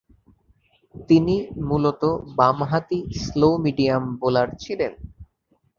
তিনি 1.09 1.35
মূলতঃ 1.67 2.03
বামহাতি 2.37 2.99
স্লো-মিডিয়াম 3.21 4.03
বোলার 4.19 4.49
ছিলেন। 4.59 4.93